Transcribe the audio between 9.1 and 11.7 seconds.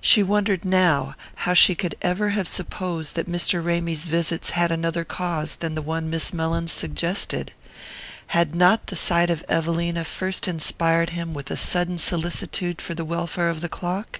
of Evelina first inspired him with a